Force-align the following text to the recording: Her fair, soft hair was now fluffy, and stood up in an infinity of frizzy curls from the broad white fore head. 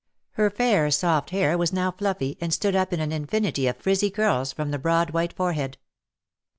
Her 0.31 0.49
fair, 0.49 0.89
soft 0.89 1.29
hair 1.29 1.55
was 1.59 1.71
now 1.71 1.91
fluffy, 1.91 2.35
and 2.41 2.51
stood 2.51 2.75
up 2.75 2.91
in 2.91 2.99
an 2.99 3.11
infinity 3.11 3.67
of 3.67 3.77
frizzy 3.77 4.09
curls 4.09 4.51
from 4.51 4.71
the 4.71 4.79
broad 4.79 5.11
white 5.11 5.33
fore 5.33 5.53
head. 5.53 5.77